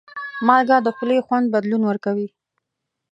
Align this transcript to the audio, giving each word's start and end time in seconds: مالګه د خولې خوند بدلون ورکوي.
مالګه 0.47 0.77
د 0.85 0.87
خولې 0.95 1.17
خوند 1.25 1.45
بدلون 1.53 1.81
ورکوي. 1.85 2.27